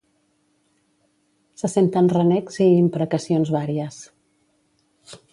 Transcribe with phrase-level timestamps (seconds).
[1.61, 4.01] Se senten renecs i imprecacions vàries.